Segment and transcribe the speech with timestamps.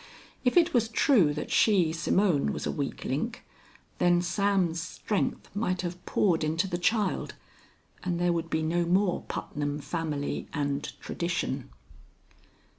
[0.43, 3.45] If it was true that she, Simone, was a weak link,
[3.99, 7.35] then Sam's strength might have poured into the child,
[8.03, 11.69] and there would be no more Putnam family and tradition.